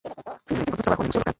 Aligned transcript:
Finalmente 0.03 0.43
encontró 0.63 0.77
trabajo 0.81 1.03
en 1.03 1.03
el 1.05 1.09
museo 1.09 1.19
local. 1.21 1.23